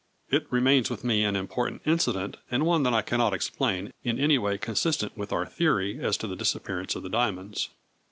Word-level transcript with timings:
It 0.31 0.51
remains 0.51 0.89
with 0.89 1.03
me 1.03 1.23
an 1.23 1.35
important 1.35 1.83
incident, 1.85 2.37
and 2.49 2.65
one 2.65 2.81
that 2.81 2.93
I 2.95 3.03
cannot 3.03 3.35
explain 3.35 3.93
in 4.03 4.17
any 4.19 4.39
way 4.39 4.57
consistent 4.57 5.15
with 5.15 5.31
our 5.31 5.45
theory 5.45 5.99
as 6.03 6.17
to 6.17 6.27
the 6.27 6.35
disappearance 6.35 6.95
of 6.95 7.03
the 7.03 7.09
diamonds. 7.09 7.69